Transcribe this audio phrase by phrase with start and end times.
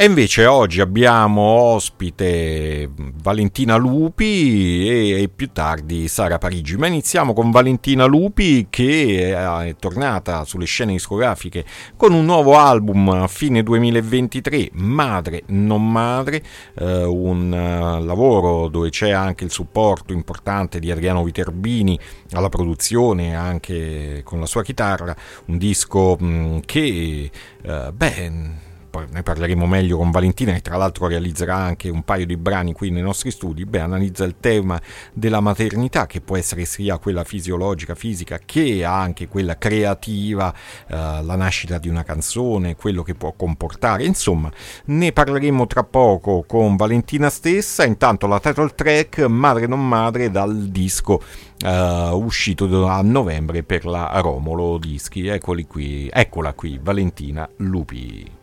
[0.00, 2.88] E invece oggi abbiamo ospite
[3.22, 6.78] Valentina Lupi e, e, più tardi Sara Parigi.
[6.78, 11.66] Ma iniziamo con Valentina Lupi che è tornata sulle scene discografiche
[11.96, 16.42] con un nuovo album a fine 2023, Madre non Madre,
[16.78, 21.98] eh, un uh, lavoro dove c'è anche il supporto importante di Adriano Viterbini
[22.30, 25.14] alla produzione, anche con la sua chitarra,
[25.48, 27.30] un disco mh, mm, che,
[27.64, 32.26] uh, beh poi ne parleremo meglio con Valentina che tra l'altro realizzerà anche un paio
[32.26, 34.80] di brani qui nei nostri studi, beh, analizza il tema
[35.12, 40.52] della maternità che può essere sia quella fisiologica, fisica, che anche quella creativa,
[40.88, 44.50] eh, la nascita di una canzone, quello che può comportare, insomma
[44.86, 50.68] ne parleremo tra poco con Valentina stessa, intanto la title track Madre non Madre dal
[50.68, 51.22] disco
[51.62, 55.26] Uh, uscito a novembre per la Romolo Dischi.
[55.26, 58.39] Eccoli qui, eccola qui, Valentina Lupi.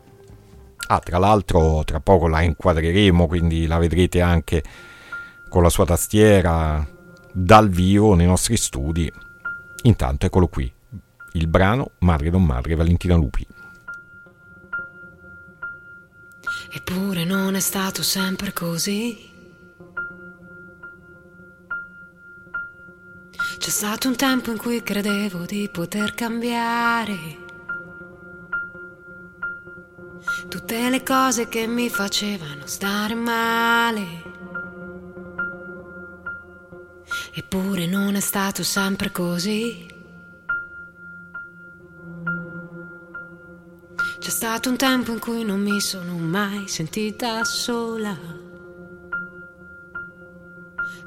[0.90, 4.64] Ah, tra l'altro tra poco la inquadreremo, quindi la vedrete anche
[5.48, 6.86] con la sua tastiera
[7.30, 9.12] dal vivo nei nostri studi.
[9.82, 10.70] Intanto eccolo qui,
[11.32, 13.46] il brano Madre non Madre Valentina Lupi.
[16.72, 19.30] Eppure non è stato sempre così.
[23.58, 27.46] C'è stato un tempo in cui credevo di poter cambiare
[30.68, 34.06] tutte le cose che mi facevano stare male.
[37.32, 39.86] Eppure non è stato sempre così.
[44.18, 48.14] C'è stato un tempo in cui non mi sono mai sentita sola.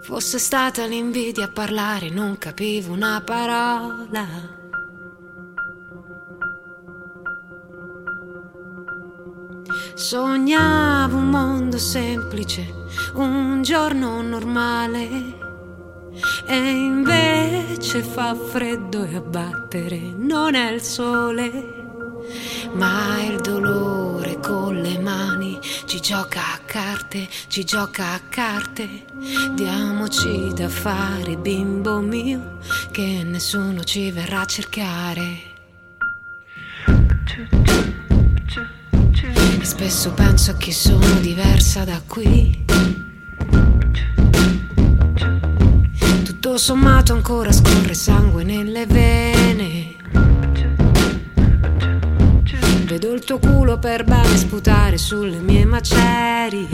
[0.01, 4.60] Fosse stata l'invidia a parlare, non capivo una parola.
[10.01, 12.73] Sognavo un mondo semplice,
[13.13, 15.07] un giorno normale.
[16.47, 21.51] E invece fa freddo e a battere non è il sole,
[22.73, 29.05] ma il dolore con le mani ci gioca a carte, ci gioca a carte.
[29.53, 32.57] Diamoci da fare, bimbo mio,
[32.89, 35.49] che nessuno ci verrà a cercare.
[39.83, 42.65] Spesso penso a chi sono diversa da qui.
[46.23, 49.95] Tutto sommato ancora scorre sangue nelle vene.
[52.85, 56.67] Vedo il tuo culo per bene sputare sulle mie macerie.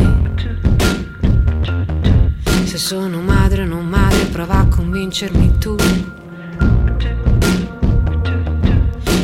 [2.65, 5.77] Se sono madre o non madre, prova a convincermi tu.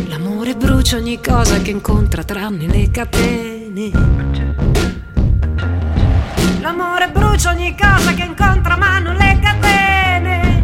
[0.07, 3.91] L'amore brucia ogni cosa che incontra tranne le catene bene.
[6.61, 10.61] L'amore brucia ogni cosa che incontra ma non le catene.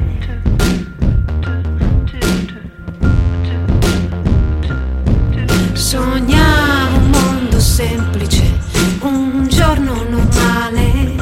[5.74, 8.60] Sognavo un mondo semplice,
[9.02, 11.16] un giorno normale.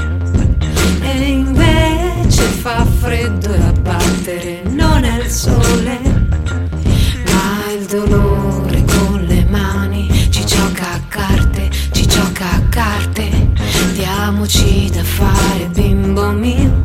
[1.02, 3.77] E invece fa freddo e a
[14.48, 16.77] diamoci da fare, bimbo mio,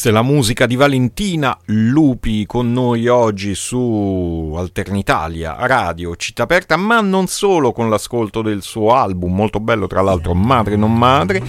[0.00, 6.78] Questa è la musica di Valentina Lupi con noi oggi su Alternitalia Radio Città Aperta,
[6.78, 11.42] ma non solo con l'ascolto del suo album, molto bello tra l'altro Madre non Madre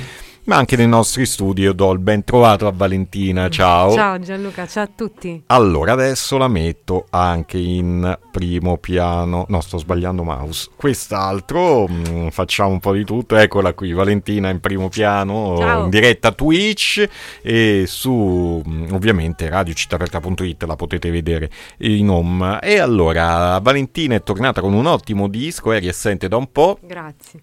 [0.45, 1.61] ma anche nei nostri studi.
[1.61, 3.49] Io do il ben trovato a Valentina.
[3.49, 3.93] Ciao.
[3.93, 5.43] Ciao Gianluca, ciao a tutti.
[5.47, 9.45] Allora, adesso la metto anche in primo piano.
[9.49, 10.69] No, sto sbagliando mouse.
[10.75, 13.35] Quest'altro, mh, mm, facciamo un po' di tutto.
[13.35, 15.83] Eccola qui, Valentina in primo piano, ciao.
[15.83, 17.07] in diretta Twitch
[17.41, 21.49] e su mh, mm, ovviamente radiocittaperta.it la potete vedere
[21.79, 22.59] in home.
[22.61, 26.79] E allora, Valentina è tornata con un ottimo disco, eri assente da un po'.
[26.81, 27.41] Grazie.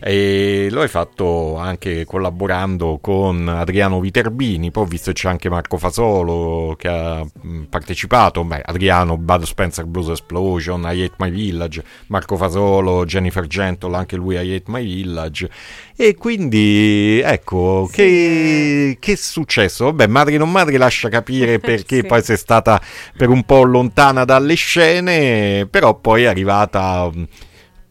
[0.00, 5.20] E lo hai fatto anche con la collaborando con Adriano Viterbini, poi ho visto che
[5.20, 7.26] c'è anche Marco Fasolo che ha
[7.68, 13.96] partecipato, beh, Adriano, Bud Spencer Blues Explosion, I Hate My Village, Marco Fasolo, Jennifer Gentle,
[13.96, 15.50] anche lui I Hate My Village,
[15.96, 17.94] e quindi ecco, sì.
[17.94, 19.86] che, che, è successo?
[19.86, 22.06] Vabbè, Madre non Madre lascia capire perché sì.
[22.06, 22.80] poi sei stata
[23.16, 27.10] per un po' lontana dalle scene, però poi è arrivata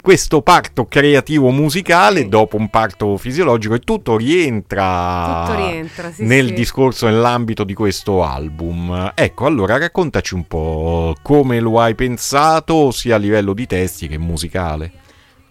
[0.01, 2.29] questo parto creativo musicale sì.
[2.29, 6.53] dopo un parto fisiologico e tutto rientra, tutto rientra sì, nel sì.
[6.53, 9.11] discorso, nell'ambito di questo album.
[9.13, 14.17] Ecco, allora raccontaci un po' come lo hai pensato sia a livello di testi che
[14.17, 14.91] musicale.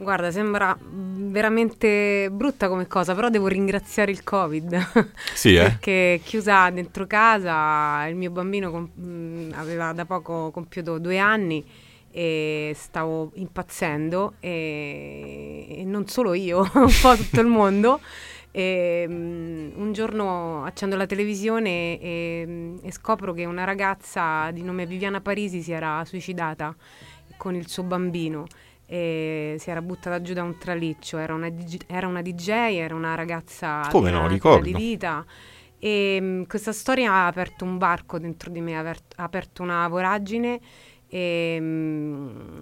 [0.00, 5.10] Guarda, sembra veramente brutta come cosa, però devo ringraziare il Covid.
[5.34, 5.62] Sì, eh?
[5.62, 11.64] Perché chiusa dentro casa, il mio bambino com- aveva da poco compiuto due anni
[12.10, 18.00] e stavo impazzendo e, e non solo io, un po' tutto il mondo.
[18.50, 24.86] E, um, un giorno accendo la televisione e, e, scopro che una ragazza di nome
[24.86, 26.74] Viviana Parisi si era suicidata
[27.36, 28.46] con il suo bambino
[28.86, 31.18] e si era buttata giù da un traliccio.
[31.18, 31.52] Era una,
[31.86, 34.64] era una DJ, era una ragazza Come no, ricordo.
[34.64, 35.24] di vita.
[35.78, 40.58] E um, questa storia ha aperto un barco dentro di me, ha aperto una voragine
[41.08, 42.58] e, mh, mm,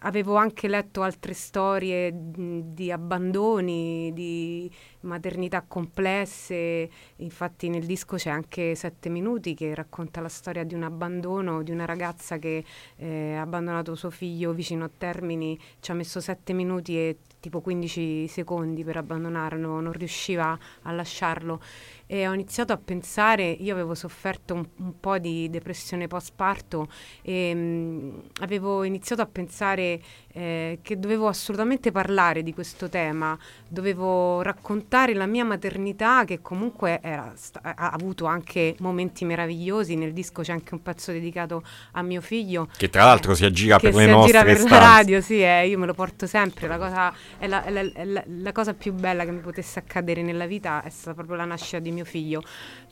[0.00, 8.74] avevo anche letto altre storie di abbandoni, di maternità complesse, infatti nel disco c'è anche
[8.74, 12.64] Sette Minuti che racconta la storia di un abbandono di una ragazza che
[12.96, 17.60] eh, ha abbandonato suo figlio vicino a Termini, ci ha messo sette minuti e tipo
[17.60, 21.60] 15 secondi per abbandonarlo, non riusciva a lasciarlo
[22.06, 26.88] e ho iniziato a pensare, io avevo sofferto un, un po' di depressione post-parto
[27.22, 30.00] e mh, mm, avevo iniziato a pensare
[30.32, 33.36] eh, che dovevo assolutamente parlare di questo tema,
[33.66, 37.32] dovevo raccontare la mia maternità che comunque era,
[37.62, 41.62] ha avuto anche momenti meravigliosi, nel disco c'è anche un pezzo dedicato
[41.92, 42.68] a mio figlio.
[42.76, 44.74] Che tra l'altro si aggira per le nostre per stanze.
[44.74, 47.80] la radio, sì, eh, io me lo porto sempre, la cosa, è la, è la,
[47.92, 51.36] è la, la cosa più bella che mi potesse accadere nella vita è stata proprio
[51.36, 52.42] la nascita di mio figlio.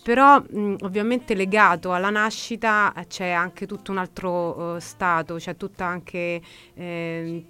[0.04, 5.56] Però mh, ovviamente legato alla nascita eh, c'è anche tutto un altro uh, stato, c'è
[5.56, 6.42] tutta anche...
[6.74, 7.46] Eh,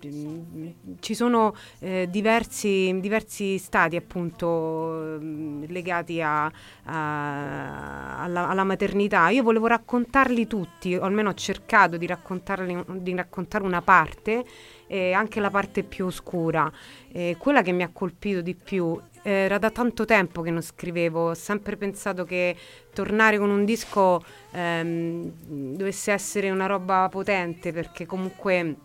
[1.00, 5.18] ci sono eh, diversi, diversi, stati appunto
[5.66, 9.30] legati a, a, alla, alla, maternità.
[9.30, 14.44] Io volevo raccontarli tutti, o almeno ho cercato di, raccontarli, di raccontare una parte
[14.86, 16.70] e anche la parte più oscura.
[17.10, 21.30] Eh, quella che mi ha colpito di più era da tanto tempo che non scrivevo,
[21.30, 22.54] ho sempre pensato che
[22.92, 25.32] tornare con un disco ehm,
[25.76, 28.76] dovesse essere una roba potente perché comunque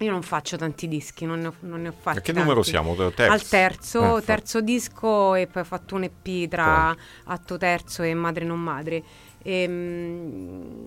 [0.00, 2.18] io non faccio tanti dischi, non ne ho, non ne ho fatti.
[2.18, 2.40] A che tanti.
[2.40, 2.94] numero siamo?
[2.94, 3.32] Terzo?
[3.32, 8.12] Al terzo, ah, terzo disco e poi ho fatto un EP tra atto terzo e
[8.14, 9.02] madre non madre.
[9.42, 10.86] E, mh,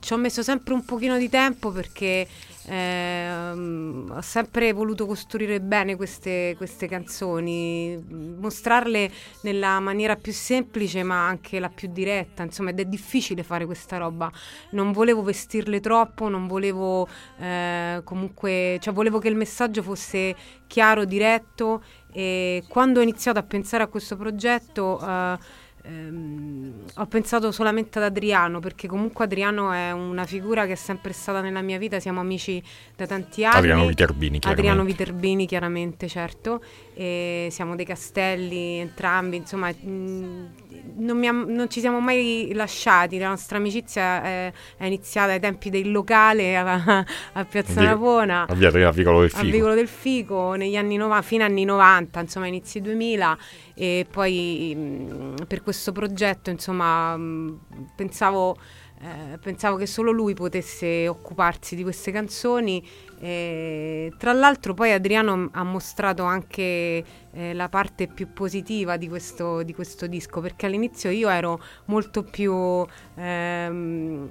[0.00, 2.26] ci ho messo sempre un pochino di tempo perché
[2.68, 7.96] eh, ho sempre voluto costruire bene queste, queste, canzoni,
[8.38, 9.10] mostrarle
[9.42, 13.96] nella maniera più semplice ma anche la più diretta, insomma ed è difficile fare questa
[13.96, 14.30] roba.
[14.70, 21.06] Non volevo vestirle troppo, non volevo eh, comunque, cioè volevo che il messaggio fosse chiaro,
[21.06, 25.00] diretto e quando ho iniziato a pensare a questo progetto...
[25.00, 30.76] Eh, ehm, ho pensato solamente ad Adriano perché comunque Adriano è una figura che è
[30.76, 32.62] sempre stata nella mia vita, siamo amici
[32.94, 33.56] da tanti anni.
[33.56, 34.68] Adriano Viterbini, chiaramente.
[34.70, 36.62] Adriano Viterbini, chiaramente, certo.
[36.94, 40.48] E siamo dei castelli entrambi, insomma, mh,
[40.96, 45.70] non, ha, non, ci siamo mai lasciati, la nostra amicizia è, è iniziata ai tempi
[45.70, 48.46] del locale a, a Piazza Navona.
[48.48, 49.42] A via del Vicolo del Fico.
[49.42, 53.38] A Vicolo del Fico, negli anni 90, fine anni 90, insomma, inizi 2000
[53.74, 57.60] e poi mh, per questo progetto insomma mh,
[57.94, 58.56] pensavo
[59.00, 62.84] eh, pensavo che solo lui potesse occuparsi di queste canzoni.
[63.20, 69.62] Eh, tra l'altro poi Adriano ha mostrato anche eh, la parte più positiva di questo,
[69.62, 72.86] di questo, disco, perché all'inizio io ero molto più...
[73.16, 74.28] Ehm,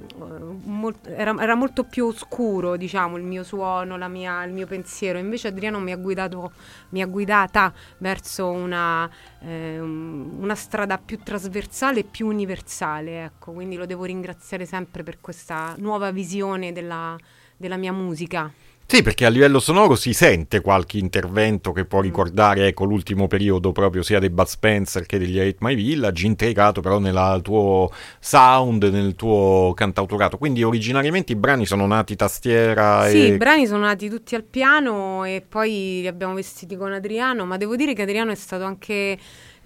[0.64, 5.20] molt, era, era, molto più oscuro, diciamo, il mio suono, mia, il mio pensiero.
[5.20, 6.52] Invece Adriano mi ha, guidato,
[6.90, 9.10] mi ha guidata verso una,
[9.42, 13.52] eh, una strada più trasversale e più universale, ecco.
[13.52, 17.18] Quindi lo devo ringraziare sempre per questa nuova visione della,
[17.58, 18.52] della mia musica.
[18.90, 23.74] Sì, perché a livello sonoro si sente qualche intervento che può ricordare ecco, l'ultimo periodo
[23.74, 28.86] proprio sia dei Bud Spencer che degli Hate My Village, integrato però nel tuo sound,
[28.86, 30.38] nel tuo cantautorato.
[30.38, 33.26] Quindi originariamente i brani sono nati tastiera Sì, e...
[33.26, 37.58] i brani sono nati tutti al piano e poi li abbiamo vestiti con Adriano, ma
[37.58, 39.18] devo dire che Adriano è stato anche...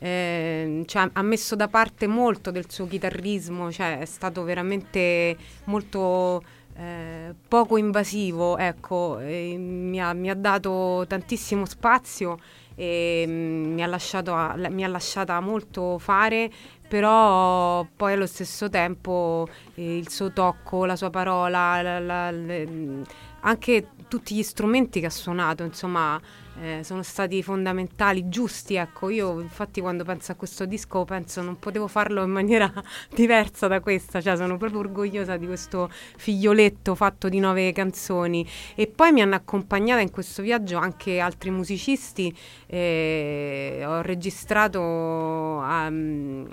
[0.04, 6.42] Eh, cioè, ha messo da parte molto del suo chitarrismo, cioè è stato veramente molto
[6.82, 12.40] eh, poco invasivo, ecco, mi, ha, mi, ha, dato tantissimo spazio
[12.74, 14.34] e mm, mi, ha lasciato,
[14.70, 16.50] mi, ha lasciata molto fare,
[16.88, 23.04] però poi allo stesso tempo eh, il suo tocco, la sua parola, la, la, le,
[23.42, 26.20] anche tutti gli strumenti che ha suonato, insomma,
[26.60, 28.76] eh, sono stati fondamentali, giusti.
[28.76, 32.72] Ecco, io infatti quando penso a questo disco penso non potevo farlo in maniera
[33.14, 38.48] diversa da questa, cioè sono proprio orgogliosa di questo figlioletto fatto di nove canzoni.
[38.76, 42.36] E poi mi hanno accompagnata in questo viaggio anche altri musicisti,
[42.68, 44.80] eh, ho registrato...
[44.82, 46.48] Um,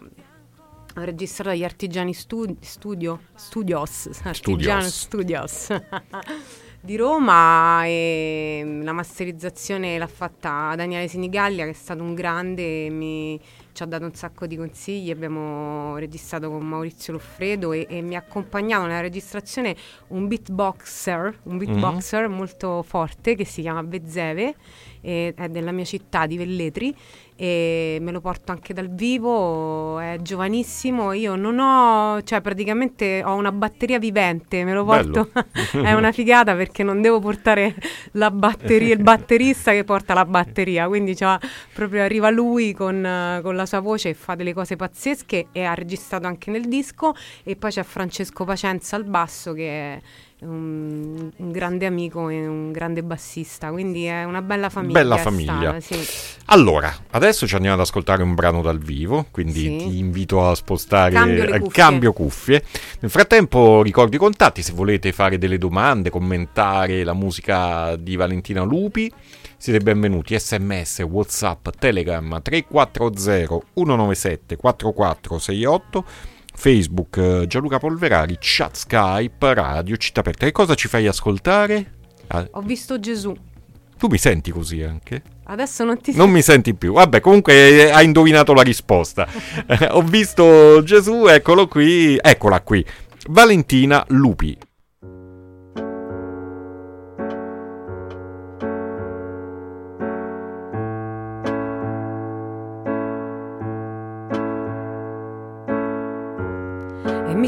[0.96, 5.64] ho registrato agli Artigiani Studio, Studio Studios, Artigiano Studios.
[5.66, 6.66] Studios.
[6.80, 12.86] di Roma e mm, la masterizzazione l'ha fatta Daniele Sinigallia che è stato un grande
[12.86, 13.40] e mi,
[13.72, 18.14] ci ha dato un sacco di consigli, abbiamo registrato con Maurizio Loffredo e, e mi
[18.14, 19.76] ha accompagnato nella registrazione
[20.08, 22.36] un beatboxer, un beatboxer mm-hmm.
[22.36, 24.54] molto forte che si chiama Bezzeve,
[25.00, 26.94] è della mia città di Velletri
[27.40, 33.36] e me lo porto anche dal vivo, è giovanissimo, io non ho, cioè praticamente ho
[33.36, 35.30] una batteria vivente, me lo porto,
[35.80, 37.76] è una figata perché non devo portare
[38.12, 41.38] la batteria, il batterista che porta la batteria, quindi cioè,
[41.72, 45.74] proprio arriva lui con, con, la sua voce e fa delle cose pazzesche e ha
[45.74, 47.14] registrato anche nel disco
[47.44, 50.00] e poi c'è Francesco Pacenza al basso che è
[50.40, 54.92] un, un, grande amico e un grande bassista, quindi è una bella famiglia.
[55.00, 55.80] Bella famiglia.
[55.80, 56.40] Stata, sì.
[56.46, 59.76] Allora, adesso ci andiamo ad ascoltare un brano dal vivo, quindi sì.
[59.76, 61.68] ti invito a spostare cambio, cuffie.
[61.70, 62.64] cambio cuffie.
[63.00, 68.62] Nel frattempo ricordo i contatti se volete fare delle domande, commentare la musica di Valentina
[68.62, 69.10] Lupi.
[69.56, 76.04] Siete benvenuti sms, whatsapp, telegram 340 197 4468
[76.58, 80.44] Facebook eh, Gianluca Polverari, chat Skype, radio, città aperta.
[80.44, 81.92] Che cosa ci fai ascoltare?
[82.26, 82.48] Ah.
[82.50, 83.32] Ho visto Gesù.
[83.96, 85.22] Tu mi senti così anche?
[85.44, 86.18] Adesso non ti sento.
[86.18, 86.94] Non mi senti più.
[86.94, 89.28] Vabbè, comunque eh, hai indovinato la risposta.
[89.66, 92.84] eh, ho visto Gesù, eccolo qui, eccola qui.
[93.28, 94.58] Valentina Lupi.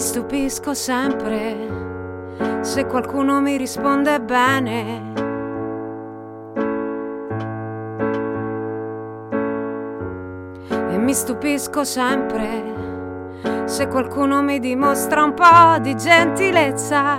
[0.00, 1.54] Mi stupisco sempre
[2.62, 5.12] se qualcuno mi risponde bene.
[10.90, 12.62] E mi stupisco sempre
[13.66, 17.18] se qualcuno mi dimostra un po' di gentilezza.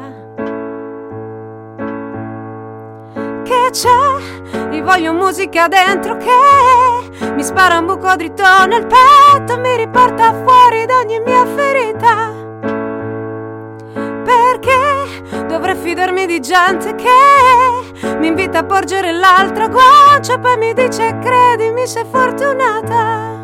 [3.43, 4.71] Che c'è?
[4.71, 10.87] Io voglio musica dentro che mi spara un buco dritto nel petto, mi riporta fuori
[10.87, 12.40] da ogni mia ferita
[15.91, 22.05] fidarmi di gente che mi invita a porgere l'altra guancia poi mi dice credimi sei
[22.09, 23.39] fortunata.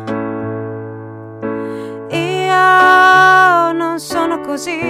[2.08, 4.80] Io non sono così,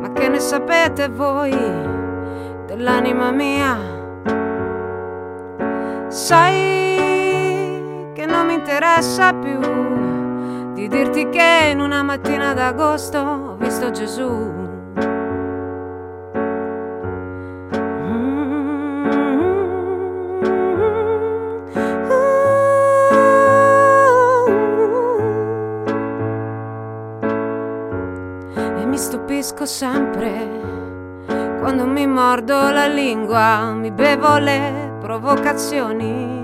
[0.00, 1.54] ma che ne sapete voi
[2.64, 3.76] dell'anima mia?
[6.08, 13.90] Sai che non mi interessa più di dirti che in una mattina d'agosto ho visto
[13.90, 14.63] Gesù.
[29.64, 30.62] Stupisco sempre
[31.60, 36.42] quando mi mordo la lingua, mi bevo le provocazioni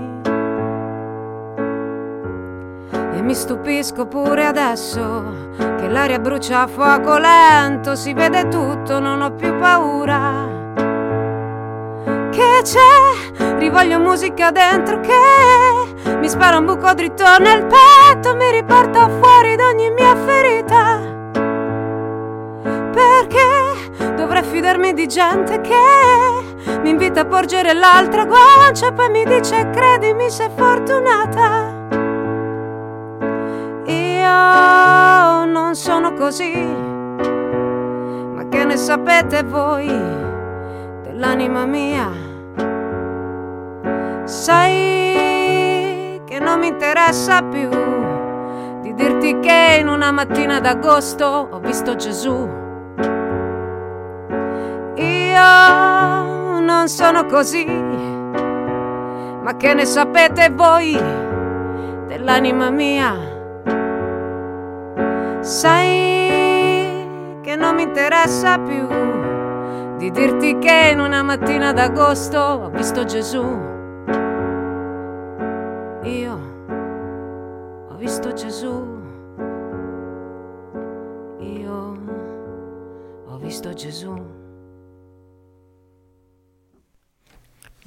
[3.21, 9.31] mi stupisco pure adesso che l'aria brucia a fuoco lento, si vede tutto, non ho
[9.35, 10.49] più paura.
[12.31, 13.57] Che c'è?
[13.59, 19.67] Rivoglio musica dentro che mi spara un buco dritto nel petto, mi riporta fuori da
[19.67, 21.10] ogni mia ferita.
[24.61, 25.73] Fidarmi di gente che
[26.81, 31.79] mi invita a porgere l'altra guancia e poi mi dice credimi sei fortunata.
[33.85, 36.53] Io non sono così,
[38.35, 39.87] ma che ne sapete voi
[41.01, 42.11] dell'anima mia?
[44.25, 47.67] Sai che non mi interessa più
[48.81, 52.60] di dirti che in una mattina d'agosto ho visto Gesù.
[56.81, 60.99] Non sono così, ma che ne sapete voi
[62.07, 63.13] dell'anima mia?
[65.41, 68.87] Sai che non mi interessa più
[69.97, 73.70] di dirti che in una mattina d'agosto ho visto Gesù.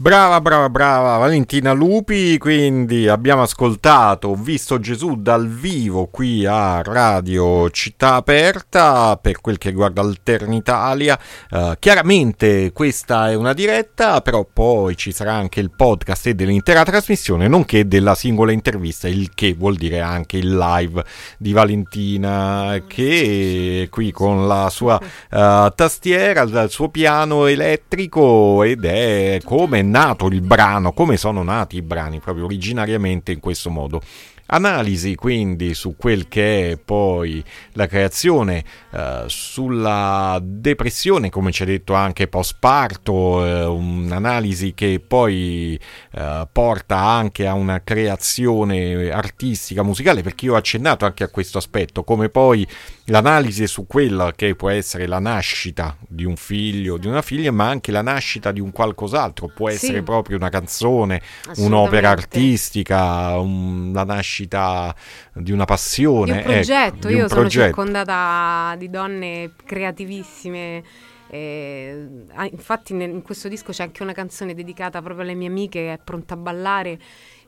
[0.05, 7.71] Brava, brava, brava Valentina Lupi, quindi abbiamo ascoltato, visto Gesù dal vivo qui a Radio
[7.71, 11.19] Città Aperta per quel che riguarda Alternitalia.
[11.51, 16.85] Uh, chiaramente questa è una diretta, però poi ci sarà anche il podcast e dell'intera
[16.85, 21.03] trasmissione, nonché della singola intervista, il che vuol dire anche il live
[21.39, 28.85] di Valentina che è qui con la sua uh, tastiera, il suo piano elettrico ed
[28.85, 34.03] è come nato il brano, come sono nati i brani proprio originariamente in questo modo.
[34.47, 41.67] Analisi quindi su quel che è poi la creazione, eh, sulla depressione, come ci ha
[41.67, 45.81] detto anche post parto, eh, un'analisi che poi
[46.13, 51.57] eh, porta anche a una creazione artistica, musicale, perché io ho accennato anche a questo
[51.57, 52.67] aspetto, come poi
[53.07, 57.69] l'analisi su quella che può essere la nascita di un figlio, di una figlia, ma
[57.69, 60.03] anche la nascita di un qualcos'altro, può essere sì.
[60.03, 61.21] proprio una canzone,
[61.57, 64.95] un'opera artistica, un, la nascita
[65.35, 66.33] di una passione.
[66.33, 67.65] Di un progetto, ecco, io sono progetto.
[67.67, 70.83] circondata di donne creativissime.
[71.29, 72.07] Eh,
[72.51, 75.99] infatti in questo disco c'è anche una canzone dedicata proprio alle mie amiche che è
[76.03, 76.99] pronta a ballare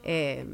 [0.08, 0.46] eh,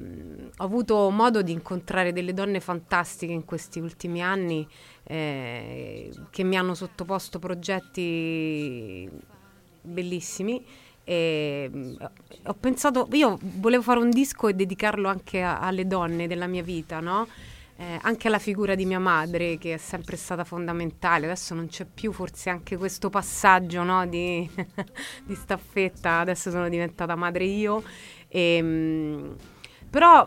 [0.57, 4.67] ho avuto modo di incontrare delle donne fantastiche in questi ultimi anni
[5.03, 9.07] eh, che mi hanno sottoposto progetti
[9.83, 10.65] bellissimi.
[11.05, 11.71] E
[12.45, 16.63] ho pensato, io volevo fare un disco e dedicarlo anche a, alle donne della mia
[16.63, 17.27] vita, no?
[17.77, 21.85] Eh, anche alla figura di mia madre che è sempre stata fondamentale, adesso non c'è
[21.85, 24.49] più forse anche questo passaggio no, di,
[25.25, 27.83] di, staffetta, adesso sono diventata madre io.
[28.33, 29.37] Ehm,
[29.91, 30.27] però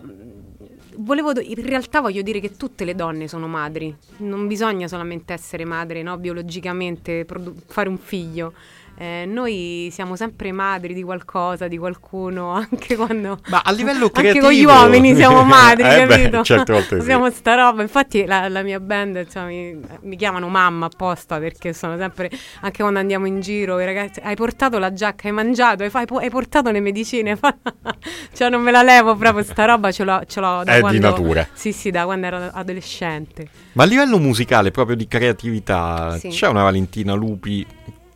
[0.97, 5.65] volevo, in realtà voglio dire che tutte le donne sono madri, non bisogna solamente essere
[5.65, 6.17] madre no?
[6.17, 8.53] biologicamente, produ- fare un figlio.
[8.97, 13.39] Eh, noi siamo sempre madri di qualcosa, di qualcuno, anche quando...
[13.47, 14.47] Ma a livello creativo...
[14.47, 16.37] Anche con gli uomini siamo madri, eh capito?
[16.37, 20.47] Beh, certe volte Abbiamo sta roba, infatti la, la mia band insomma, mi, mi, chiamano
[20.47, 22.31] mamma apposta perché sono sempre,
[22.61, 26.05] anche quando andiamo in giro, i ragazzi, hai portato la giacca, hai mangiato, hai, hai,
[26.09, 27.37] hai portato le medicine,
[28.33, 30.97] cioè non me la levo proprio, sta roba ce l'ho, ce l'ho da È quando...
[30.97, 31.45] di natura.
[31.51, 33.47] Sì, sì, da quando ero adolescente.
[33.73, 36.29] Ma a livello musicale, proprio di creatività, sì.
[36.29, 37.65] c'è una Valentina Lupi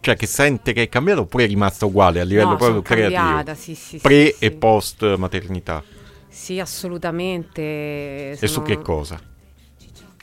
[0.02, 3.20] cioè che sente che è cambiato oppure è rimasta uguale a livello no, proprio creativo?
[3.20, 5.84] Cambiata, sì, sì, Pre sì, e post maternità.
[6.28, 8.32] Sì, assolutamente.
[8.32, 8.52] E sono...
[8.52, 9.20] su che cosa?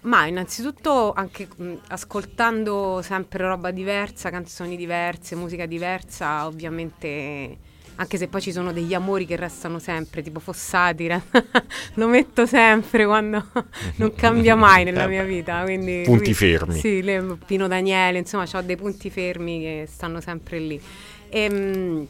[0.03, 7.59] Ma innanzitutto anche mh, ascoltando sempre roba diversa, canzoni diverse, musica diversa, ovviamente
[7.97, 11.09] anche se poi ci sono degli amori che restano sempre, tipo Fossati,
[11.95, 13.45] lo metto sempre quando
[13.97, 15.63] non cambia mai nella mia vita.
[15.63, 16.79] Quindi, punti fermi.
[16.79, 20.81] Sì, le, Pino Daniele, insomma, ho dei punti fermi che stanno sempre lì.
[21.29, 22.07] E, ehm, mh,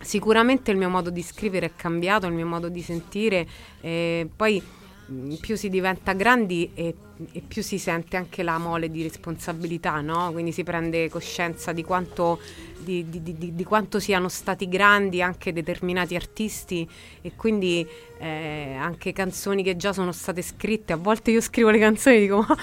[0.00, 3.46] sicuramente il mio modo di scrivere è cambiato, il mio modo di sentire,
[3.80, 4.62] e poi
[5.40, 6.94] più si diventa grandi e,
[7.32, 10.30] e, più si sente anche la mole di responsabilità, no?
[10.32, 12.40] quindi si prende coscienza di quanto,
[12.78, 16.88] di, di, di, di quanto, siano stati grandi anche determinati artisti
[17.20, 17.86] e quindi
[18.18, 20.92] eh, anche canzoni che già sono state scritte.
[20.92, 22.56] A volte io scrivo le canzoni e dico ma,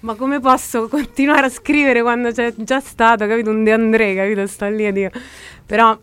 [0.00, 3.50] ma come posso continuare a scrivere quando c'è già stato, capito?
[3.50, 4.46] Un De André, capito?
[4.46, 5.12] Sta lì a dire.
[5.64, 5.98] Però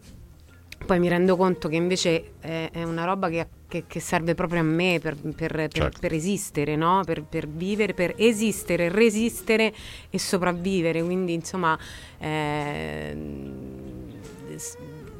[0.86, 4.60] poi mi rendo conto che invece è, è una roba che, che, che, serve proprio
[4.60, 6.00] a me per, per, per, Certo.
[6.00, 7.02] per esistere, no?
[7.06, 9.74] per, per vivere, per esistere, resistere
[10.10, 11.02] e sopravvivere.
[11.04, 11.78] Quindi insomma
[14.56, 14.78] s-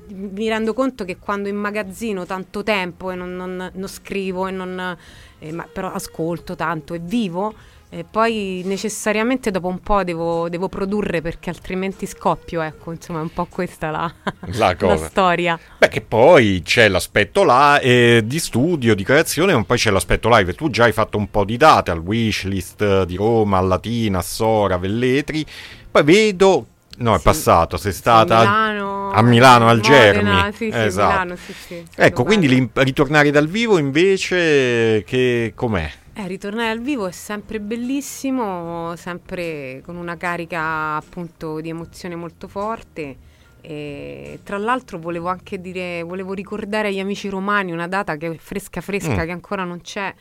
[0.08, 4.98] mi rendo conto che quando immagazzino tanto tempo e non, non- non scrivo, e non,
[5.40, 7.54] eh, ma però ascolto tanto e vivo,
[7.96, 13.22] e poi necessariamente dopo un po' devo, devo produrre perché altrimenti scoppio, ecco, insomma è
[13.22, 14.12] un po' questa la,
[14.58, 15.60] La la storia.
[15.78, 20.28] Beh, che poi c'è l'aspetto là eh, di studio, di creazione, ma poi c'è l'aspetto
[20.36, 20.56] live.
[20.56, 24.18] Tu già hai fatto un po' di date al wishlist eh, di Roma, a Latina,
[24.18, 25.46] a Sora, a Velletri.
[25.92, 26.66] Poi vedo.
[26.98, 27.24] No, è Sì.
[27.24, 30.54] passato, sei Sì, stata Milano, a Milano, al Modena, Germi.
[30.54, 31.12] Sì, sì, Esatto.
[31.12, 35.92] Milano, sì, sì, Ecco, quindi ritornare dal vivo invece che com'è?
[36.16, 42.48] Eh, ritornare al vivo è sempre bellissimo, sempre con una carica appunto di emozione molto
[42.48, 43.32] forte.
[43.62, 48.36] E tra l'altro volevo anche dire, volevo ricordare agli amici romani una data che è
[48.38, 49.26] fresca fresca, Mm.
[49.26, 50.14] che ancora non c'è.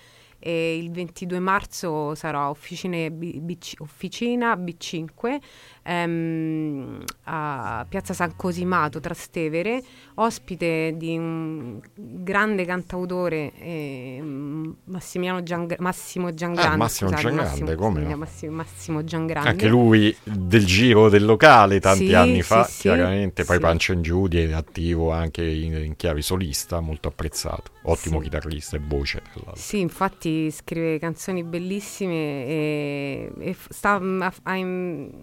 [0.44, 5.38] E il 22 marzo sarò a Officine B- BC Officina B5
[5.83, 9.83] ehm, a Piazza San Cosimato, Trastevere,
[10.14, 16.75] ospite di un grande cantautore, ehm, Massimiliano Giangra- Massimo Giangrande.
[16.75, 18.16] Ah, Massimo scusate, Giangrande, Massimo, come no?
[18.16, 19.49] Massimo, Massimo Giangrande.
[19.49, 23.45] Anche lui del giro del locale tanti Sì, anni fa, sì, chiaramente.
[23.45, 23.62] Poi sì.
[23.62, 27.71] Pancia in Giudi è attivo anche in, in chiave solista, molto apprezzato.
[27.85, 29.23] Ottimo chitarrista e voce.
[29.55, 35.21] Sì, infatti scrive canzoni bellissime e, e sta- mm, ha, ha im-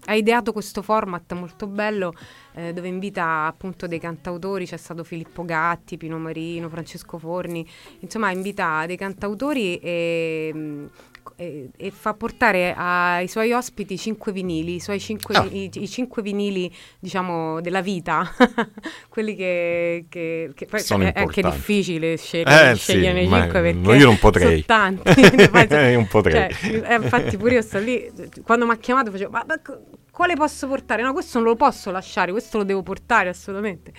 [0.49, 2.13] ha ideato questo format molto bello
[2.53, 7.65] eh, dove invita appunto dei cantautori, c'è stato Filippo Gatti, Pino Marino, Francesco Forni,
[7.99, 10.85] insomma invita dei cantautori e, mm,
[11.35, 15.41] e- e fa portare ai suoi ospiti cinque vinili, i suoi cinque, Ah.
[15.43, 18.27] vi- i, i cinque vinili diciamo della vita,
[19.07, 23.62] quelli che, che- che poi Sono è anche difficile scegliere, Eh, sì, sceglierne ma cinque
[23.62, 24.65] perché io non potrei.
[24.65, 25.07] tanti.
[25.29, 26.51] Io non potrei.
[26.53, 28.12] cioè, eh, infatti pure io sto lì,
[28.43, 29.55] quando mi ha chiamato facevo, ma, ma
[30.19, 31.01] quale posso portare?
[31.01, 33.93] No, questo non lo posso lasciare, questo lo devo portare assolutamente.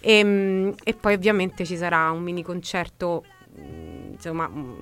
[0.00, 3.24] E, mm, e poi ovviamente ci sarà un mini concerto,
[3.60, 4.48] mm, insomma...
[4.48, 4.74] mm,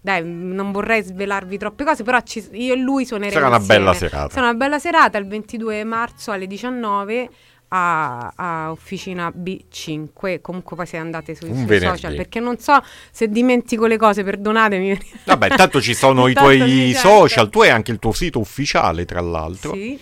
[0.00, 3.80] Dai, non vorrei svelarvi troppe cose, però ci- io e lui suoneremo Sarà una insieme.
[3.80, 4.28] bella serata.
[4.32, 7.28] Sarà una bella serata il 22 marzo alle 19
[7.76, 10.40] a, a Officina B5.
[10.40, 14.98] Comunque poi se andate sui, sui social, perché non so se dimentico le cose, perdonatemi.
[15.24, 19.20] Vabbè, intanto ci sono i tuoi social, tu hai anche il tuo sito ufficiale, tra
[19.20, 19.72] l'altro.
[19.72, 19.98] Sì.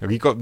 [0.00, 0.36] Ricor-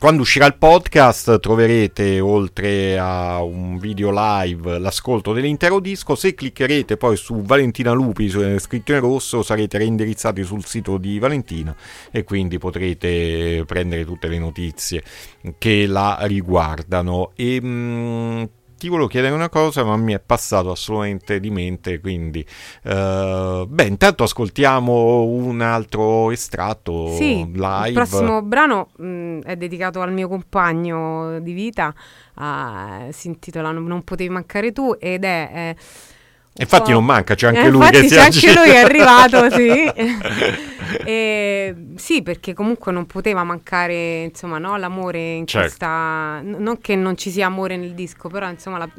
[0.00, 6.14] quando uscirà il podcast troverete oltre a un video live l'ascolto dell'intero disco.
[6.14, 11.18] Se cliccherete poi su Valentina Lupi eh, scritto in rosso sarete reindirizzati sul sito di
[11.18, 11.76] Valentina
[12.10, 15.02] e quindi potrete prendere tutte le notizie
[15.58, 17.32] che la riguardano.
[17.36, 18.42] E mm,
[18.80, 22.00] ti volevo chiedere una cosa, ma mi è passato assolutamente di mente.
[22.00, 22.44] Quindi,
[22.84, 27.88] eh, beh, intanto ascoltiamo un altro estratto Sì, live.
[27.88, 31.92] il prossimo brano mh, è dedicato al mio compagno di vita,
[32.36, 35.50] ah, si intitola Non, potevi mancare tu ed è...
[35.52, 35.68] eh,
[36.52, 39.50] un Infatti non manca, c'è anche Eh, lui che si c'è anche lui è arrivato,
[39.50, 39.68] sì.
[41.04, 45.68] E, sì, perché comunque non poteva mancare, insomma, no, l'amore in Certo.
[45.68, 46.40] questa...
[46.42, 48.90] Non che non ci sia amore nel disco, però insomma la-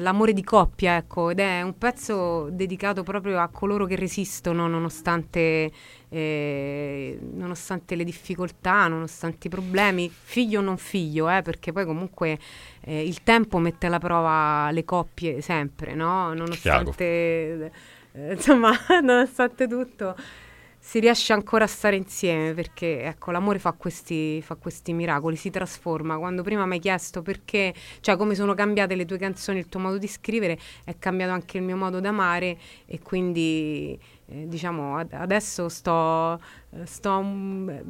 [0.00, 5.70] l'amore di coppia, ecco, ed è un pezzo dedicato proprio a coloro che resistono nonostante,
[6.08, 12.38] eh, nonostante le difficoltà, nonostante i problemi, figlio o non figlio, eh, perché poi comunque
[12.80, 16.32] eh, il tempo mette alla prova le coppie sempre, no?
[16.32, 17.72] Nonostante,
[18.12, 18.70] eh, insomma,
[19.02, 20.14] nonostante tutto
[20.84, 25.48] si riesce ancora a stare insieme perché ecco l'amore fa questi, fa questi miracoli, si
[25.48, 26.18] trasforma.
[26.18, 29.78] Quando prima mi hai chiesto perché, cioè come sono cambiate le tue canzoni, il tuo
[29.78, 35.12] modo di scrivere, è cambiato anche il mio modo d'amare e quindi eh, diciamo ad-
[35.12, 36.40] adesso sto,
[36.84, 37.24] sto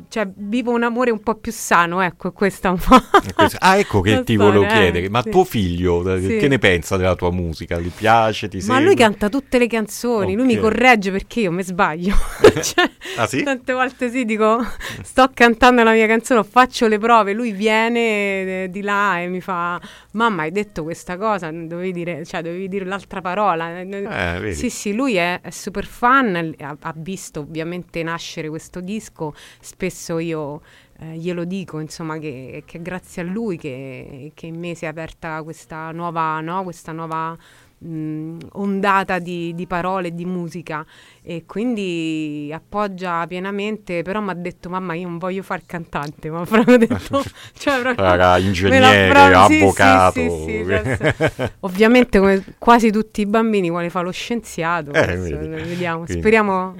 [0.09, 2.97] cioè vivo un amore un po' più sano, ecco, questa un po'.
[3.35, 5.31] Questo- Ah, ecco che ti volevo eh, chiedere, ma sì.
[5.31, 6.37] tuo figlio, eh, Sì.
[6.39, 7.79] che ne pensa della tua musica?
[7.79, 8.83] Gli piace, ti Ma segue?
[8.85, 12.15] lui canta tutte le canzoni, lui mi corregge perché io mi sbaglio.
[12.63, 13.43] Cioè, Ah, sì?
[13.43, 14.59] Tante volte sì, dico,
[15.03, 19.41] sto cantando la mia canzone, faccio le prove, lui viene eh, di là e mi
[19.41, 19.81] fa,
[20.13, 23.81] mamma hai detto questa cosa, dovevi dire, cioè, dovevi dire l'altra parola.
[23.81, 24.53] Eh.
[24.55, 30.19] Sì, sì, lui è, è super fan, ha, ha visto ovviamente nascere questo disco, spesso
[30.19, 30.61] io
[30.99, 34.89] eh, glielo dico, insomma, che, che grazie a lui che, che in me si è
[34.89, 36.63] aperta questa nuova, no?
[36.63, 37.37] questa nuova
[37.83, 40.85] mh, ondata di, di parole e di musica
[41.23, 46.45] e quindi appoggia pienamente, però mi ha detto mamma io non voglio fare cantante, ma
[46.45, 47.23] proprio detto,
[47.57, 50.21] cioè, proprio, Raga, ingegnere, avvocato.
[50.21, 55.17] Sì, sì, sì, cioè, ovviamente come quasi tutti i bambini vuole fare lo scienziato, eh,
[55.17, 56.75] vediamo, quindi, speriamo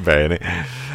[0.00, 0.38] Bene.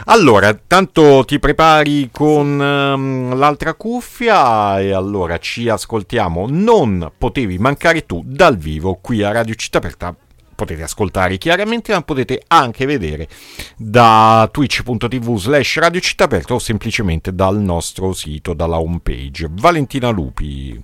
[0.06, 6.46] Allora, tanto ti prepari con um, l'altra cuffia e allora ci ascoltiamo.
[6.50, 10.16] Non potevi mancare tu dal vivo qui a Radio Città Aperta.
[10.56, 13.28] Potete ascoltare chiaramente, ma potete anche vedere
[13.76, 19.50] da twitch.tv slash Radio Città Aperta o semplicemente dal nostro sito, dalla homepage.
[19.52, 20.82] Valentina Lupi.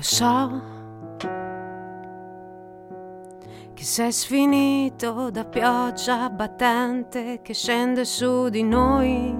[0.00, 0.62] Lo so
[3.74, 9.36] che sei sfinito da pioggia battente che scende su di noi.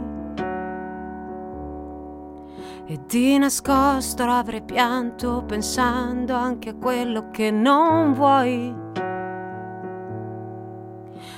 [2.84, 8.74] E di nascosto avrei pianto pensando anche a quello che non vuoi.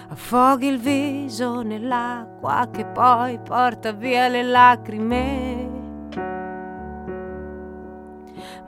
[0.09, 5.52] Affoghi il viso nell'acqua che poi porta via le lacrime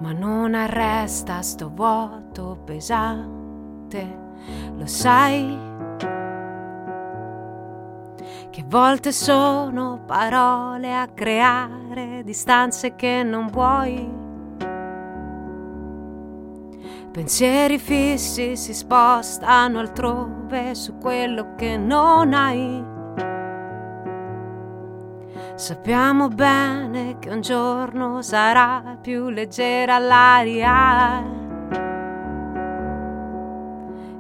[0.05, 4.19] ma non arresta sto vuoto pesante,
[4.77, 5.59] lo sai?
[8.51, 14.23] Che volte sono parole a creare distanze che non vuoi.
[17.11, 22.94] Pensieri fissi si spostano altrove su quello che non hai.
[25.57, 31.23] Sappiamo bene che un giorno sarà più leggera l'aria.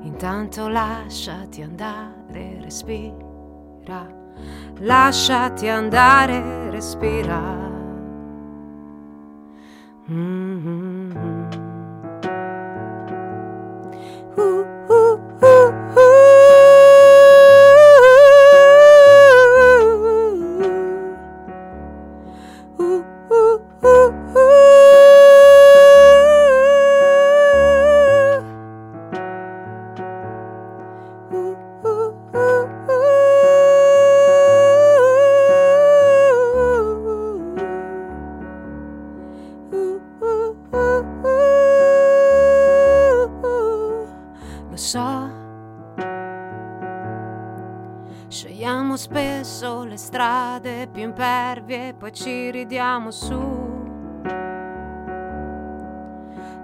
[0.03, 4.07] Intanto lasciati andare, respira.
[4.79, 7.40] Lasciati andare, respira.
[10.09, 10.73] Mm-hmm.
[51.12, 53.72] Poi ci ridiamo su.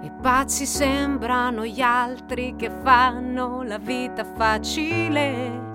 [0.01, 5.69] I pazzi sembrano gli altri che fanno la vita facile.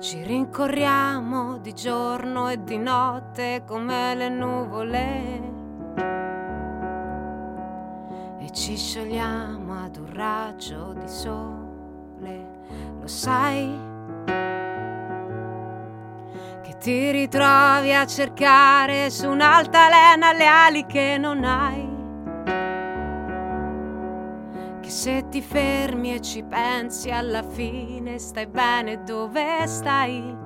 [0.00, 5.50] Ci rincorriamo di giorno e di notte come le nuvole.
[8.38, 12.46] E ci sciogliamo ad un raggio di sole.
[13.00, 13.91] Lo sai?
[16.82, 21.88] Ti ritrovi a cercare su un'altalena le ali che non hai.
[24.80, 30.36] Che se ti fermi e ci pensi alla fine stai bene dove stai.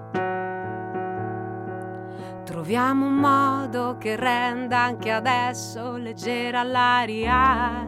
[2.44, 7.83] Troviamo un modo che renda anche adesso leggera l'aria.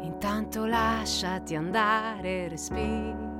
[0.00, 3.31] Intanto lasciati andare, respira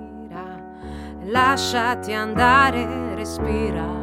[1.24, 4.01] lasciati andare, respira.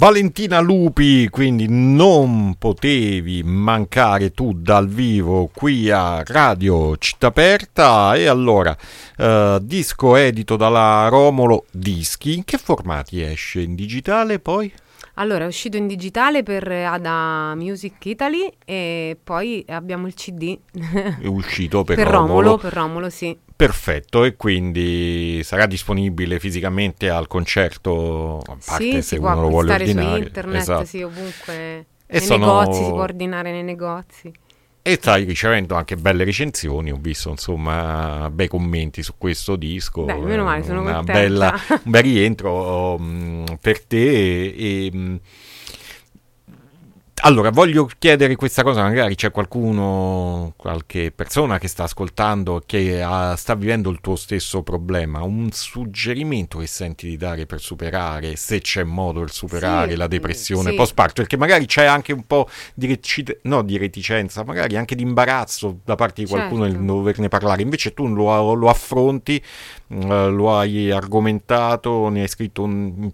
[0.00, 8.26] Valentina Lupi, quindi non potevi mancare tu dal vivo qui a Radio Città Aperta e
[8.26, 8.74] allora
[9.18, 13.60] eh, disco edito dalla Romolo Dischi, in che formati esce?
[13.60, 14.72] In digitale poi?
[15.16, 20.58] Allora, è uscito in digitale per Ada Music Italy e poi abbiamo il CD.
[21.20, 22.26] È uscito per, per Romolo.
[22.26, 22.56] Romolo.
[22.56, 23.36] Per Romolo, sì.
[23.66, 29.74] Perfetto, e quindi sarà disponibile fisicamente al concerto, a parte sì, se uno lo vuole
[29.74, 30.16] ordinare.
[30.16, 30.84] su internet, esatto.
[30.86, 31.54] sì, ovunque.
[31.54, 34.32] E nei sono- negozi, si può ordinare nei negozi.
[34.82, 40.04] E stai ricevendo anche belle recensioni, ho visto insomma bei commenti su questo disco.
[40.04, 41.20] Beh, meno male, sono Una contenta.
[41.20, 44.46] bella, un bel rientro mm, per te.
[44.46, 45.16] E, e, mm,
[47.22, 53.36] allora, voglio chiedere questa cosa, magari c'è qualcuno, qualche persona che sta ascoltando che ha-
[53.36, 58.60] sta vivendo il tuo stesso problema, un suggerimento che senti di dare per superare, se
[58.60, 60.76] c'è modo per superare Sì, la depressione sì.
[60.76, 65.02] postparto, perché magari c'è anche un po' di, recite- no, di reticenza, magari anche di
[65.02, 66.78] imbarazzo da parte di qualcuno Certo.
[66.78, 69.36] nel doverne parlare, invece tu lo, lo affronti,
[69.88, 73.10] eh, lo hai argomentato, ne hai scritto un-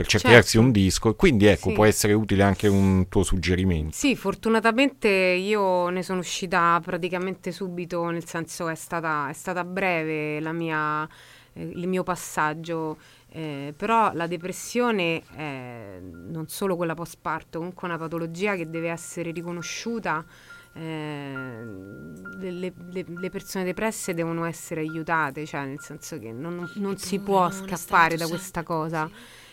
[0.00, 0.40] per certi Certo.
[0.40, 1.74] versi un disco, e quindi ecco, Sì.
[1.74, 3.94] può essere utile anche un tuo suggerimento.
[3.94, 10.40] Sì, fortunatamente io ne sono uscita praticamente subito, nel senso è stata, è stata breve
[10.40, 11.06] la mia,
[11.52, 12.96] eh, il mio passaggio,
[13.32, 19.32] eh, però la depressione è non solo quella postparto, comunque una patologia che deve essere
[19.32, 20.24] riconosciuta.
[20.72, 21.34] eh,
[22.38, 22.72] le, le-
[23.08, 28.16] le- persone depresse devono essere aiutate, cioè nel senso che non, non si può scappare
[28.16, 29.10] da questa cosa,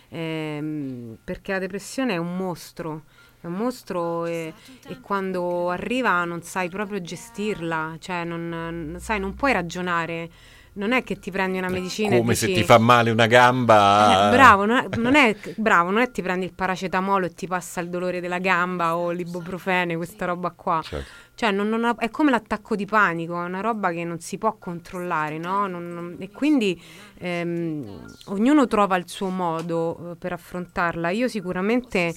[0.08, 3.02] ehm, perché la depressione è un mostro,
[3.40, 4.52] è un mostro e,
[4.86, 10.28] e quando arriva non sai proprio gestirla, cioè non, sai, non puoi ragionare,
[10.74, 13.26] non è che ti prendi una medicina e Come se dici- ti fa male una
[13.26, 14.26] gamba.
[14.26, 17.46] eh, bravo, non è, non è- bravo, non è ti prendi il paracetamolo e ti
[17.46, 20.80] passa il dolore della gamba o l'ibuprofene, questa roba qua.
[20.82, 21.26] Certo.
[21.38, 24.56] Cioè, non- non è come l'attacco di panico, è una roba che non si può
[24.58, 25.68] controllare, no?
[25.68, 26.76] Non- e quindi
[27.18, 31.10] ehm, ognuno trova il suo modo eh, per affrontarla.
[31.10, 32.12] Io sicuramente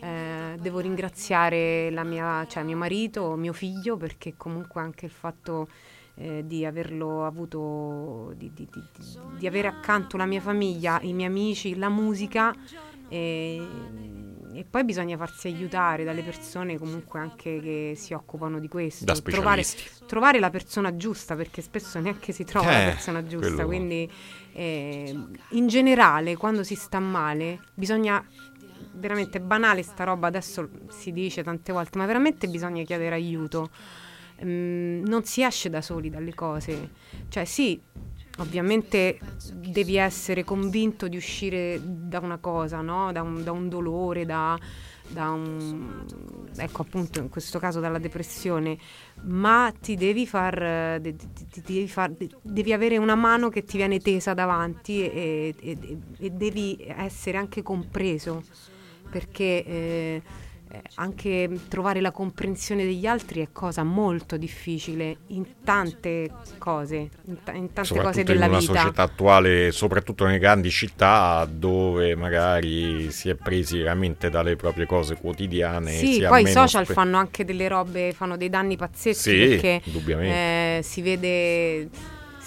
[0.00, 5.66] eh, devo ringraziare mia, cioè mio marito, mio figlio, perché comunque anche il fatto
[6.14, 8.82] eh, di averlo avuto, di, di- di-
[9.36, 12.54] di- avere accanto la mia famiglia, i miei amici, la musica.
[13.08, 13.66] E,
[14.54, 19.04] e poi bisogna farsi aiutare dalle persone comunque anche che si occupano di questo.
[19.04, 19.62] Da trovare,
[20.06, 23.48] trovare la persona giusta perché spesso neanche si trova Eh, la persona giusta.
[23.64, 24.10] quello- Quindi
[24.52, 25.16] eh,
[25.50, 28.24] in generale quando si sta male bisogna
[28.92, 33.70] veramente banale sta roba, adesso si dice tante volte, ma veramente bisogna chiedere aiuto.
[34.44, 36.90] Mm, non si esce da soli dalle cose.
[37.28, 37.80] Cioè sì,
[38.40, 39.18] ovviamente
[39.52, 43.12] devi essere convinto di uscire da una cosa, no?
[43.12, 44.58] da, un, da un dolore, da,
[45.08, 46.04] da un...
[46.56, 48.76] ecco appunto in questo caso dalla depressione,
[49.22, 51.00] ma ti devi far...
[51.00, 55.54] de- ti devi, far- de- devi avere una mano che ti viene tesa davanti e-
[55.60, 58.42] e- e devi essere anche compreso
[59.10, 60.22] perché eh,
[60.72, 67.42] eh, anche trovare la comprensione degli altri è cosa molto difficile in tante cose, in,
[67.42, 68.74] ta- in tante cose soprattutto in della una vita.
[68.74, 75.16] società attuale, soprattutto nelle grandi città dove magari si è presi veramente dalle proprie cose
[75.16, 75.90] quotidiane.
[75.90, 79.36] si Sì, poi i social spe- fanno anche delle robe, fanno dei danni pazzeschi Sì,
[79.48, 79.82] perché
[80.22, 81.88] eh, si vede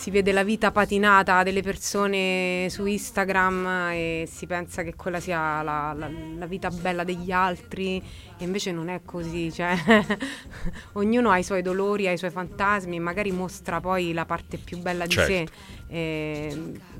[0.03, 5.61] si vede la vita patinata delle persone su Instagram e si pensa che quella sia
[5.61, 8.03] la, la- la vita bella degli altri
[8.37, 9.73] e invece non è così, cioè
[10.93, 14.57] ognuno ha i suoi dolori, ha i suoi fantasmi e magari mostra poi la parte
[14.57, 15.31] più bella di Certo.
[15.31, 15.47] sé.
[15.93, 16.57] Eh,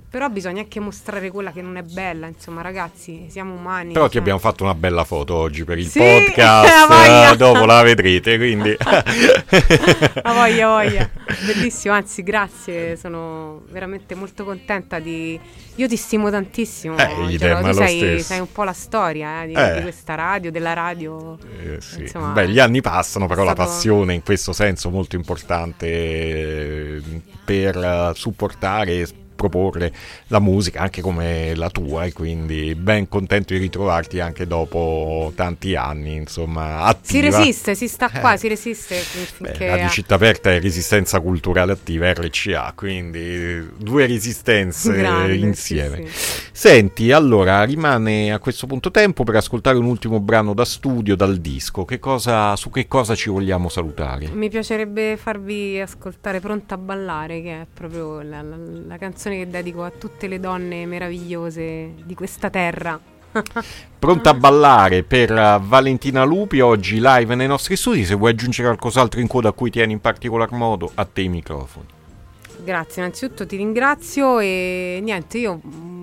[0.08, 3.94] però bisogna anche mostrare quella che non è bella, insomma ragazzi, siamo umani.
[3.94, 4.22] Però ti cioè.
[4.22, 5.98] abbiamo fatto una bella foto oggi per il Sì,
[6.30, 8.78] podcast, eh, dopo la vedrete, quindi...
[10.22, 11.10] Ha voglia, voglia.
[11.46, 12.96] Bellissimo, anzi, grazie.
[12.96, 15.40] Sono veramente molto contenta di.
[15.76, 16.96] Io ti stimo tantissimo.
[16.98, 19.74] Eh, idem, tu sei, sei un po' la storia eh, di, Eh.
[19.76, 21.38] di questa radio, della radio.
[21.64, 22.02] Eh, sì.
[22.02, 25.88] Insomma, Beh, gli anni passano, però è la stato- passione in questo senso molto importante
[25.88, 27.02] eh,
[27.44, 29.08] per eh, supportare
[29.50, 29.92] proporre
[30.28, 35.76] la musica anche come la tua e quindi ben contento di ritrovarti anche dopo tanti
[35.76, 38.38] anni insomma Si attiva resiste, si sta qua, Eh.
[38.38, 39.68] si resiste Beh, finché.
[39.68, 46.06] Radio Città Aperta è Resistenza Culturale Attiva RCA, quindi due resistenze Grande, insieme.
[46.06, 46.42] sì, sì.
[46.54, 51.38] Senti, allora rimane a questo punto tempo per ascoltare un ultimo brano da studio, dal
[51.38, 51.84] disco.
[51.84, 54.30] Che cosa, su che cosa ci vogliamo salutare?
[54.30, 59.48] Mi piacerebbe farvi ascoltare Pronta a ballare, che è proprio la, la- la canzone che
[59.48, 63.00] dedico a tutte le donne meravigliose di questa terra.
[63.98, 68.06] Pronta a ballare per eh, Valentina Lupi, oggi live nei nostri studi.
[68.06, 71.30] Se vuoi aggiungere qualcos'altro in coda a cui tieni in particolar modo, a te i
[71.30, 71.88] microfoni.
[72.64, 76.03] Grazie, innanzitutto ti ringrazio e niente, io mm,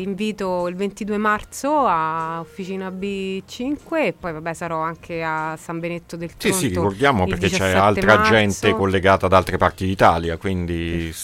[0.00, 5.78] vi invito il 22 marzo a Officina B5 e poi vabbè sarò anche a San
[5.78, 6.56] Benetto del Sì, Tronto.
[6.56, 8.32] sì, ricordiamo il perché c'è 17 altra marzo.
[8.32, 11.14] gente collegata ad altre parti d'Italia, quindi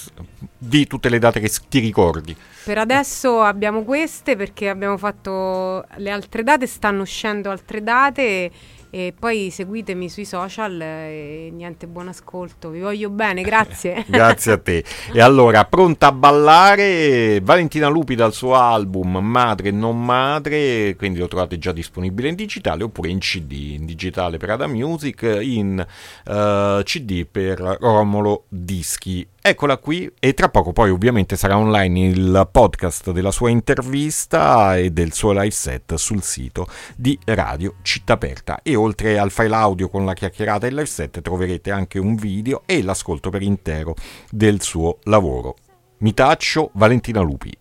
[0.59, 2.37] di tutte le date che ti ricordi.
[2.65, 8.51] Per adesso abbiamo queste perché abbiamo fatto le altre date, stanno uscendo altre date
[8.91, 14.05] e poi seguitemi sui social e niente, buon ascolto, vi voglio bene, grazie.
[14.09, 14.85] Grazie a te.
[15.13, 21.29] E allora, pronta a ballare Valentina Lupi dal suo album Madre non madre, quindi lo
[21.29, 25.85] trovate già disponibile in digitale oppure in CD, in digitale per Ada Music, in
[26.25, 29.27] eh, CD per Romolo Dischi.
[29.49, 34.91] Eccola qui e tra poco poi ovviamente sarà online il podcast della sua intervista e
[34.91, 36.67] del suo live set sul sito
[36.97, 40.89] di Radio Città Aperta e oltre al file audio con la chiacchierata e il live
[40.89, 43.95] set troverete anche un video e l'ascolto per intero
[44.33, 45.55] del suo lavoro.
[45.99, 47.57] Mi taccio Valentina Lupi.